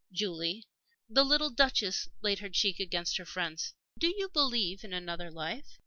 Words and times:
Julie" 0.11 0.67
the 1.07 1.23
little 1.23 1.51
Duchess 1.51 2.09
laid 2.23 2.39
her 2.39 2.49
cheek 2.49 2.79
against 2.79 3.17
her 3.17 3.25
friend's 3.25 3.75
"do 3.99 4.07
you 4.07 4.29
believe 4.29 4.83
in 4.83 4.93
another 4.93 5.29
life?" 5.29 5.77